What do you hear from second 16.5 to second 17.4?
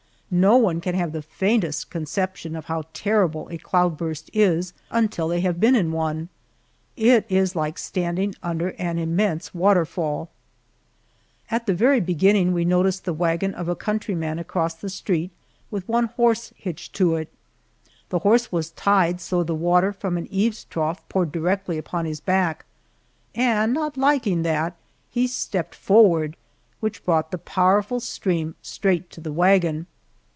hitched to it.